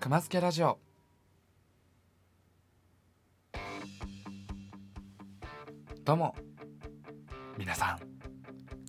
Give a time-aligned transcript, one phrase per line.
[0.00, 0.78] 熊助ラジオ。
[6.06, 6.34] どうも。
[7.58, 7.98] 皆さん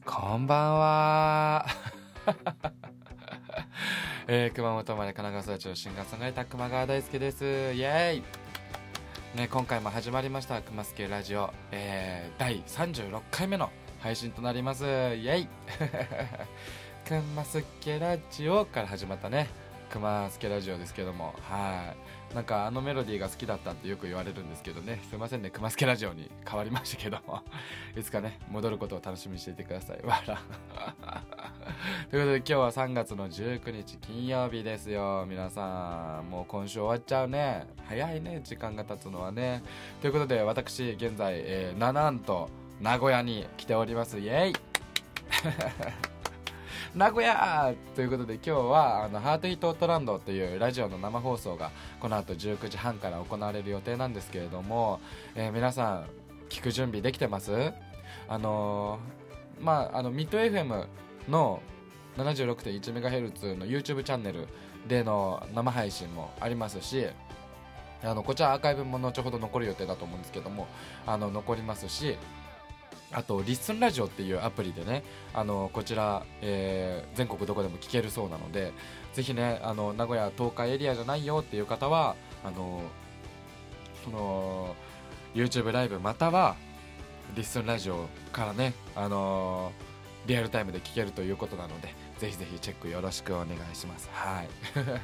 [0.05, 1.65] こんばんは。
[4.27, 7.43] えー、熊本生まれ神奈川育ちのシンガーソングライター熊川大輔です。
[7.43, 7.47] イ
[7.81, 9.37] エーイ。
[9.37, 14.85] ね、今回も始まりました「熊助ラジオ」えー、第36回目の配信となります。
[14.85, 15.47] イエイ。
[17.05, 19.49] 熊助ラジオから始まったね。
[19.91, 21.93] 熊助ラジオですけどもは
[22.31, 22.35] い。
[22.35, 25.01] なんかあのメロディーが好きだったってよく言われるんですけどね。
[25.09, 27.41] すいませんね熊助ラジオに変わりましたけども。
[27.97, 30.01] いつかね戻ることを楽しみにしていてください。
[30.03, 30.41] わら
[32.09, 35.25] ということで今日は3月の19日金曜日ですよ。
[35.27, 37.67] 皆さんもう今週終わっちゃうね。
[37.87, 39.61] 早いね時間が経つのはね。
[40.01, 44.19] ということで私現在、えー、ナナンと名古屋に来ております。
[44.19, 44.53] イエイ。
[46.93, 54.99] 名古屋ということで今日はあのハートヒットオートランドというラジオの生放送がこの後19時半から行われる予定なんですけれども、
[55.33, 56.05] えー、皆さん
[56.49, 57.71] 聞く準備できてます？
[58.27, 60.85] あのー、まああのミッド FM
[61.29, 61.61] の
[62.17, 64.49] 76.1MHz の YouTube チャンネル
[64.85, 67.05] での生配信もありますし
[68.03, 70.67] あのこちらアーカイブも後ほど残る予定だと思うんですけども
[71.07, 72.17] あの残りますし
[73.13, 78.71] あと、リッスンラジオっていうアプリでね、あの、こちら、えー、全国どこでも聞けるそうなので、
[79.13, 82.81] ぜひね、あの、名古屋、東海エリアじゃないよっていう方は、あの、
[84.03, 84.75] その、
[85.33, 86.55] YouTube ライブまたは、
[87.35, 89.71] リッスンラジオからね、あの
[90.25, 94.09] リアルタイムで聞けるということなので、ぜひぜひチェックよろしくお願いします。
[94.11, 94.49] はい。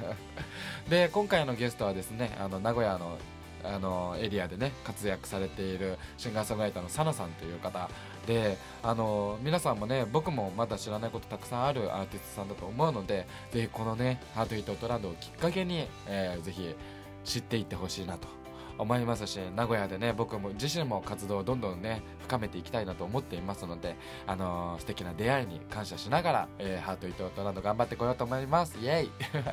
[0.90, 3.18] で、今回のゲストはですね、あの、名古屋の
[3.64, 7.90] あのエリアでね活躍されているシンガーソングライターのサナさんという方
[8.26, 16.76] であの皆さんもね僕もまだ知らないことたくさんあるアーティストさんだと思うのでぜひこのねハートヒットトランドをきっかけに、えー、ぜひ
[17.24, 18.28] 知っていってほしいなと
[18.78, 23.96] 思いますし名古屋でね僕も自身も活動をどんどんね深めていきたいなと思っていますので、
[24.26, 28.78] あのー、素敵な出会いに感謝しながら、えー、ハートイトトランド頑張ってこようと思います。
[28.80, 29.12] イエイ。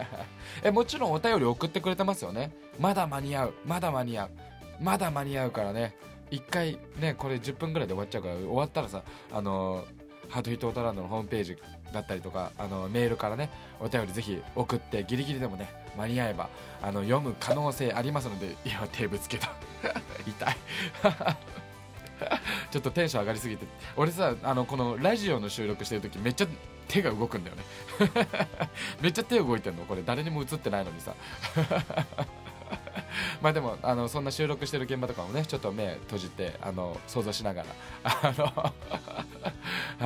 [0.63, 2.53] えもちろんお便り送ってくれてますよね。
[2.79, 3.55] まだ間に合う。
[3.65, 4.31] まだ間に合う。
[4.81, 5.97] まだ間に合うからね。
[6.31, 11.57] 一回ねこれ10分ぐらいで終わっちゃうから終わったらさあのーハートヒットオートランドのホームページ
[11.93, 16.49] だったりとかあのメールからねお便りぜひ送ってギリギリでもね間に合えば
[16.83, 19.53] あの読む可能性ありますので 今手ぶつけた。
[20.27, 20.57] 痛い。
[22.71, 23.67] ちょっとテンション上がりすぎて。
[23.97, 26.47] 俺さあのこのラジオの収録してる時めっちゃ
[26.89, 27.63] 手が動くんだよね。
[29.01, 29.85] めっちゃ手動いてんの。
[29.85, 31.15] これ誰にも映ってないのにさ。
[33.41, 37.69] まあでもあのそんな収録してる現場とかもねちょっと目閉じてあの想像しながら
[38.05, 38.45] あの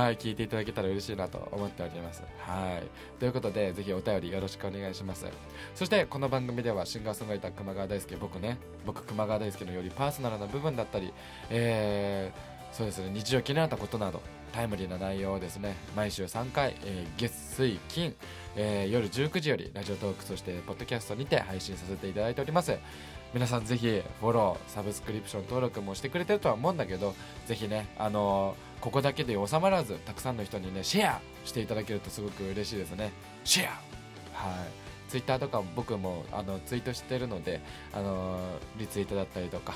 [0.01, 2.23] はい聞いていただけたら嬉しいなと思っております。
[2.41, 3.19] はい。
[3.19, 5.27] ということでぜひお便りよろしくお願いします。
[5.75, 11.13] そしてこの番組ではシンガーソングライター熊川大輔僕ね僕熊川大輔のよりパーソナルな部分だったり
[11.51, 14.23] えー、そうですね日常気になったことなど
[14.53, 18.15] タイムリーな内容をですね毎週3回、えー、月水金、
[18.57, 22.77] えー、夜19時よりラジオトークそしてポッドキャストにて配信させていただいております。
[23.35, 27.15] 皆さんぜひフォローサブスクリプション登録もしてくれてるとは思うんだけど
[27.47, 33.13] ぜひねあのー、ここだけで収まらずたくさんの人にねシェアしていただけるとすごく嬉しいですね。
[33.45, 33.69] シェア!
[34.33, 34.89] はい。
[35.11, 37.61] ツイッターとか僕もあのツイートしてるので
[37.93, 38.39] あの
[38.79, 39.75] リツイートだったりとか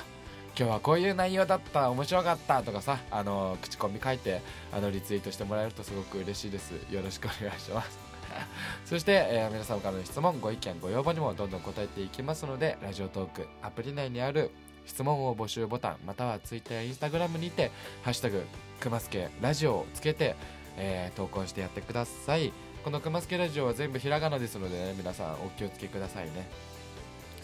[0.54, 6.72] 今日はこういう内容だった面白かったとかさあの口コミ書いてあのリツイートしてもらえるとすごく嬉しいです。
[6.90, 7.98] よろしくお願いします。
[8.84, 14.50] そして、えー、皆様からの質問ご意見ご要望にもどんどん答えていきますのでラジオトークアプリ内にある
[14.86, 17.70] 質問を募集ボタンまたは Twitter や Instagram にて
[18.02, 18.44] 「ハッシュタグ
[18.80, 20.34] くますけラジオ」をつけて、
[20.76, 22.52] えー、投稿してやってください。
[22.84, 26.48] このくますけラジオは全部ひらがなですので、ね、皆さんお気をつけくださいね。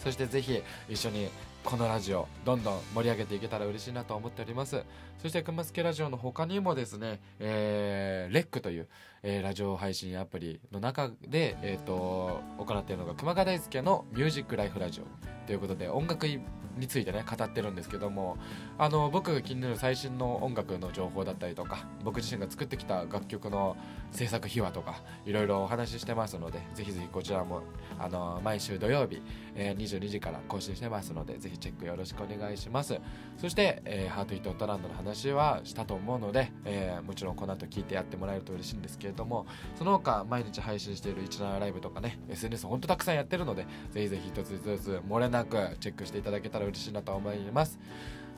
[0.03, 1.29] そしてぜひ一緒に
[1.63, 4.83] このラジオどんどん盛り上げていけたら嬉しいなと思っております。
[5.21, 8.87] そしてくまつけラジオの他にもですね、えー、レックという、
[9.23, 18.37] えー、ラジオ配信アプリの中で、えーと、行っているのが熊谷大輔のミュージックライフラジオということで音楽についてね語ってるんですけども
[18.77, 23.75] あの僕が気になる最新の音楽の情報だったりとか僕自身が作ってきた楽曲の
[24.11, 27.63] 制作秘話とかいろいろお話ししてますのでぜひぜひこちらも
[27.99, 29.21] あの毎週土曜日、
[29.55, 32.99] えー、22時から更新してますのでぜひチェックよろしくお願いします。
[33.37, 39.45] そして、えー、ハートヒットオットランドの話はしたと思うので、えー、もちろんこの後聞いてやってもらえると嬉しいんですけどれども
[39.75, 47.79] その他毎日配信している17ライブとかね SNS ほんとたくさんやってるのでぜひぜひ一つずつ漏れなくチェックしていただけたら嬉しいなと思います。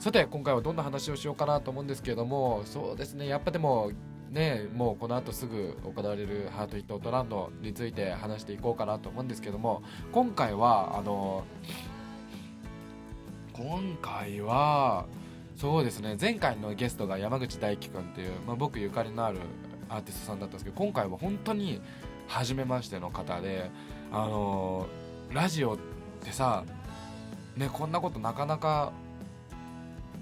[0.01, 3.91] さて今回はどんな話をしようかなと思うんですけれどもそうですねやっぱでも
[4.31, 11.43] ねもうこの後すぐ行われるハートヒットオートランドについて話していこうかなと思うんですけども今回はあの
[13.53, 15.05] 今回は
[15.55, 19.37] そうですね前回のゲストが山口大輝くんっていう、まあ、僕ゆかりのある
[19.91, 21.81] アーティストさんだったんですけど今回は本当に
[22.27, 23.69] 初めましての方で
[24.11, 24.87] あの
[25.31, 25.77] ラジオっ
[26.23, 26.63] てさ
[27.57, 28.93] ねこんなことなかなか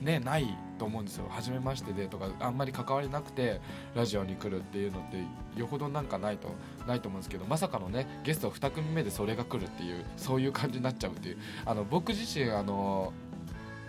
[0.02, 1.28] ねないと思うんですよ。
[1.30, 3.60] 初めましてでとかあんまり関わりなくて
[3.96, 5.18] ラジオに来るっていうのって
[5.60, 6.50] よほどなんかないと
[6.88, 11.38] ないと思うんですけどまさかのねゲスト2組目でそれが来るっていうそういう感じになっちゃうっていう。
[11.66, 13.14] あの僕自身あの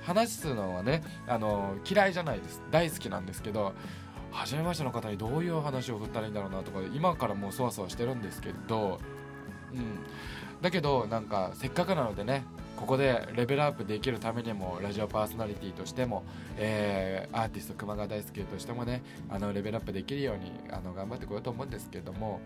[0.03, 2.61] 話すのはねあの嫌いじゃないです。
[2.71, 3.73] 大好きなんですけど
[4.33, 9.01] 初めましての方にどういう話を振ったらいいんだろうなとか今からもうそわそわしてるんですけど、
[9.73, 9.99] うん、
[10.61, 12.45] だけどなんかせっかくなのでね
[12.77, 16.23] ここでレベルアップできるためにもラジオパーソナリティとしても、
[16.57, 22.41] えー、アーティスト熊川大輔としてもねあのレベルアップできるようにあの頑張ってこようと思うんですけども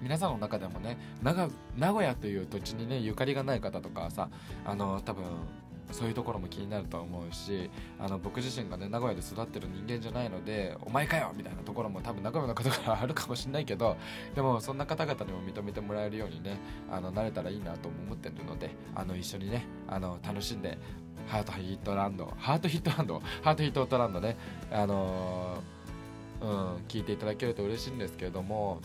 [0.00, 4.30] 皆さんの中でもね名古屋という土地にねゆかりがない方とかさ
[4.64, 5.24] あの多分
[5.92, 13.96] そういうところも気になると思うしあの僕自身がね名古屋で育ってる人間じゃないのでお前かよみたいなところも多分名古屋の方からあるかもしれないけど
[14.34, 16.58] でもそんな方々にも認めてもらえるようにね
[16.90, 20.78] あの慣れたらいいなと思ってるのであの一緒にねあの楽しんで
[21.28, 24.36] ハートヒットランドハートヒットランドハートヒットランドね
[24.70, 25.62] あの、
[26.40, 26.48] うん
[26.88, 28.80] 聞いていただけると嬉しいんですけれども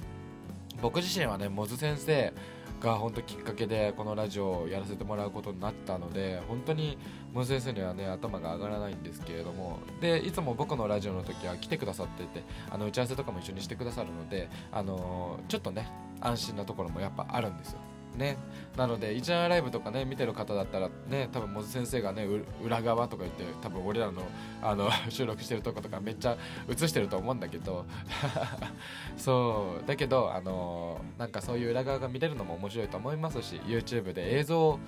[0.82, 2.32] 僕自身はねモズ先生
[2.80, 6.98] が本当きっかけでこのラジオをやらせてもらうことになったので本当に
[7.34, 15.92] ムン先生にはね頭が上がらないんですけれどもでいつも僕のラジオの時は来てくださっててあの打ち合わせとかも一緒にしてくださるのであのちょっとね
[16.22, 17.80] 安心なところもやっぱあるんですよ。
[18.18, 18.38] ね。
[18.76, 22.28] なので一覧ライブとかね見てる方だったらね多分モズ先生がね
[22.64, 24.22] 裏側とか言って多分俺らの
[24.62, 26.38] あの 収録してるとことかめっちゃ
[26.70, 27.86] 映してると思うんだけど。
[29.18, 29.88] そう。
[29.88, 34.80] だけどあのなんかそういう裏側が見れるのも面白いと思いますし YouTube で映像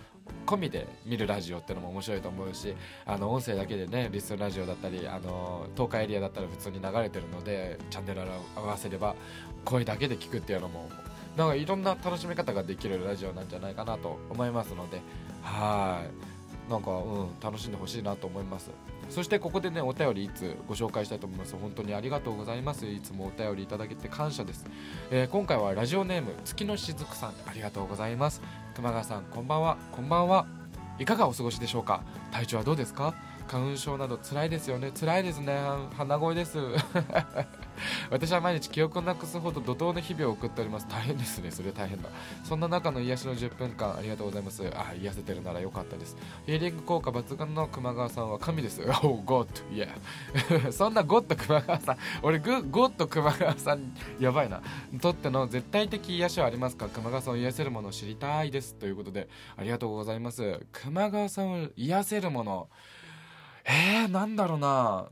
[0.45, 8.21] 込みで見るラジオってのも面白いと思うしあの音声だけでねリスンラジオだったりあの東海エリアだったら普通に流れてるのでチャンネル
[8.55, 9.15] 合わせれば
[9.65, 10.89] 声だけで聞くっていうのも
[11.39, 15.01] なんかいろんな楽しみ方ができるラジオなんじゃないかなと思いますので
[15.41, 16.69] はい。
[16.69, 18.69] なんかうん楽しんでほしいなと思います。
[19.09, 21.56] そしてここでねお便りいつご紹介したいと思います。
[21.56, 22.86] 本当にありがとうございます。
[22.86, 24.68] いつもお便りいただけて感謝です、
[25.09, 27.30] えー、今回はラジオネーム月のしずくさん。
[27.47, 28.41] ありがとうございます。
[28.75, 29.77] 熊川さんこんばんは。
[29.94, 30.45] こんばんは。
[31.00, 32.03] いかがお過ごしでしょうか？
[32.31, 33.15] 体調はどうですか？
[33.47, 34.91] 花粉症など辛いですよね。
[34.91, 35.57] 辛いですね。
[35.97, 36.59] 鼻声です。
[38.09, 40.87] 私は毎日記憶をなくすほど怒涛の日々を送っております。
[40.87, 41.51] 大変ですね。
[41.51, 42.09] それ大変だ。
[42.43, 44.63] そんな中の癒しの10分間ありがとうございます。
[44.75, 46.17] あ癒せてるならよかったです。
[46.45, 48.81] ヒーリング効果抜群の熊川さんは神です。
[49.03, 49.87] おおゴッドいや
[50.71, 51.97] そんなゴッド熊川さん。
[52.21, 54.61] 俺グゴッド熊川さんやばいな。
[55.01, 56.87] とっての絶対的癒しはありますか？
[56.89, 58.75] 熊川さんを癒せるものを知りたいです。
[58.75, 60.65] ということでありがとうございます。
[60.71, 62.69] 熊川さんを癒せるもの。
[63.65, 65.09] えー、なんだろうな。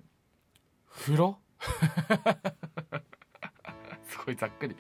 [0.89, 1.37] 風呂？
[4.07, 4.75] すごいざっくり。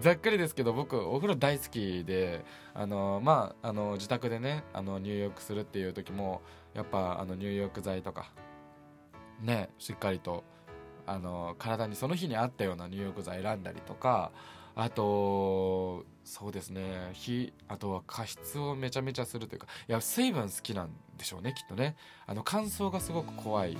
[0.00, 2.44] ざっくりですけど僕お風呂大好きで
[2.74, 6.42] あのまああの自宅でねあの入浴するっていう時も
[6.74, 8.30] やっぱあの入浴剤とか
[9.40, 10.44] ねしっかりと
[11.06, 14.32] あの体にその日に合ったような入浴剤選んだりとか
[14.74, 17.10] あとそうですね。
[17.12, 21.94] 火あとは加湿をめちゃめちゃするというかいや水分好きなんでしょうねきっとね。
[22.26, 23.78] あの乾燥がすごく怖い。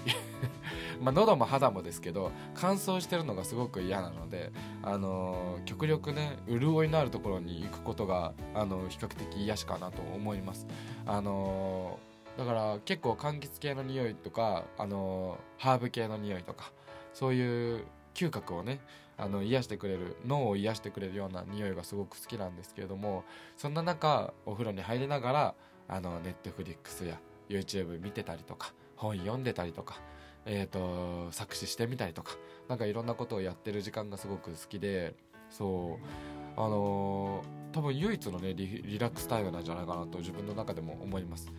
[1.02, 4.52] まあ喉も肌もですけど乾燥してるのがすごく嫌なので
[4.84, 10.68] あの極力ね潤いのあるところに行くことがあの比較的癒しかなと思います。
[11.04, 11.98] あの
[12.38, 16.70] だから結構柑橘系の匂いとかあのハーブ系の匂いとか
[17.12, 17.86] そういう
[18.16, 18.80] 嗅覚をね
[19.18, 23.24] あの癒してくれる脳を癒してくれるような匂いがすごく好きなんですけれども
[23.56, 25.54] そんな中お風呂に入りながら
[25.88, 30.00] あのネットフリックスや YouTube 見てたりとか本読んでたりとか、
[30.46, 32.32] えーと、作詞してみたりとか
[32.68, 35.14] 何かいろんなことをやってる時間がすごく好きで
[35.50, 41.52] そうあのー、多分唯一のねリリラックスタイムなんじゃないかなと自分の中でも思います。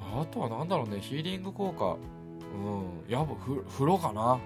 [0.00, 1.96] あとは何だろうねヒーリング効果。
[2.52, 3.34] うんやっぱ
[3.70, 4.40] 風呂かな。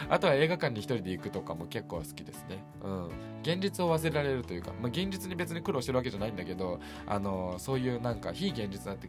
[0.08, 2.62] あとは映画館に一人で行くとかも結構好きですね。
[2.82, 3.10] うん。
[3.42, 9.08] 現実を忘れられるというか、まあ、現実に別に苦労してるわけじゃないんだけど、あの、そういうなんか非現実なて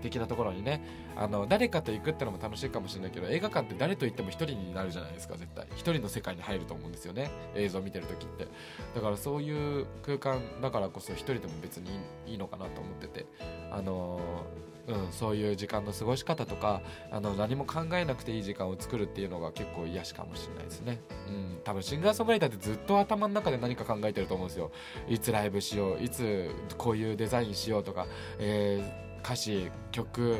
[0.00, 0.82] 的なところにね、
[1.16, 5.66] あの、誰かと行くってのも楽しいかもしれないけど、映画館って誰と行っても一人になるじゃないですか、絶対。
[5.74, 7.30] 一人の世界に入ると思うんですよね。
[7.54, 8.46] 映像見てる時って。
[8.94, 13.26] だからそういう空間だからこそ一人でも別にいいのかなと思ってて、
[13.70, 14.20] あの
[14.88, 16.80] うん、そういう時間の過ごし方とか
[17.10, 24.70] あの何も考えなくていい時間を作るっていうのが結構癒しかもしれないですね、うん、多分シンガーソングライターってずっと頭の中で何か考えてると思うんですよ。
[25.08, 28.06] いつライブしよういつこういうデザインしようとか、
[28.38, 30.38] えー、歌詞曲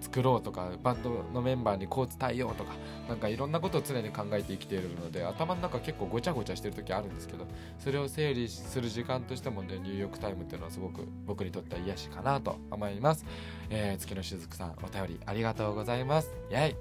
[0.00, 2.74] 作ろうとかバンドのメンバーにこう伝えようとか
[3.08, 7.46] なんかいろんなことを常に考えて生きているので頭の中結構ごちゃごちゃしてる時あるんですけど
[7.78, 13.24] それを整理する時間としてもね入浴タイムっていうのはすごく僕にとっては癒しかなと思います、
[13.70, 16.34] えー、月のしずくさんお便りありがとうございます。
[16.50, 16.76] イェイ。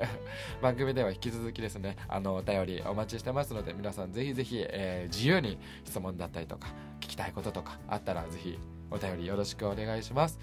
[0.62, 6.68] 番組では引き続きですねあのお便りお待ちしてますので皆さんぜひぜひ、えー、自由に質問だったりとか
[7.00, 8.58] 聞きたいこととかあったらぜひ
[8.90, 10.38] お便りよろしくお願いします。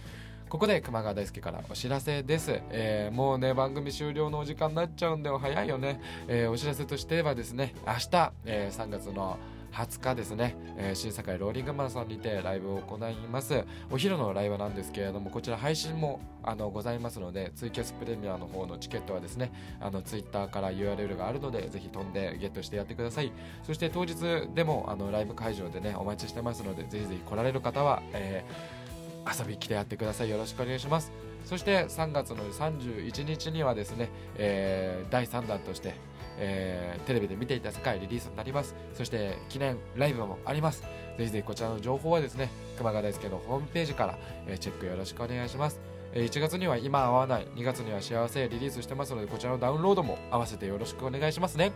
[0.50, 9.38] ここで熊川大輔からお知らせです、えー、もうね番組終了のお時間になっちゃうんで早いよね、えー、お知らせとしてはですね明日、えー、3月の
[9.74, 13.66] 20日ですね、えー、新堺ローリングマンさんにてライブを行います。
[13.92, 23.34] お昼のライブなんですけれどもこちら配信もあのございますのでツイキャスプレミアの方のチケットはですねあのツイッターから URL があるのでぜひ飛んでゲットしてやってください。
[23.64, 24.16] そして当日
[24.54, 28.85] でもあのライブ会場でねお待ちしてますのでぜひぜひ来られる方は、えー
[29.25, 30.29] 遊び来てやってください。
[30.29, 31.12] よろしくお願いします。
[31.46, 35.94] そして3月の31日にはですね、えー、第3弾として、
[36.38, 38.75] えー、テレビで見ていた世界リリースになります。
[38.94, 40.82] そして記念ライブもあります。
[41.17, 44.17] ぜひぜひこちらの情報はですね熊谷大輔のホームページから、
[44.48, 45.79] え、チェックよろしくお願いします。
[46.15, 47.48] 1月には今合わない。
[47.55, 51.74] 2月には幸せリリースしてますのでこちらのダウンロードも合わせてよろしくお願いしますね。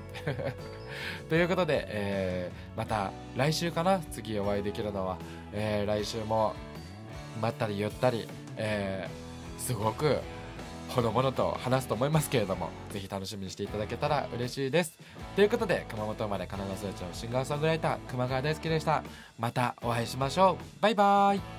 [1.27, 3.99] ということで、えー、また来週かな。
[3.99, 5.17] 次お会いできるのは、
[5.51, 6.53] えー、来週も
[7.39, 8.27] まったりゆったり、
[8.57, 10.19] えー、すごく
[10.89, 14.97] ほのぼのと話すと思いますけれどもぜひ楽しみにしていただけたら嬉しいです。
[15.35, 19.03] ということで熊本生まれ神奈川育ちのシンガーソングライター熊川大輔でした。
[19.37, 20.81] またお会いしましょう。
[20.81, 21.58] バイバーイ。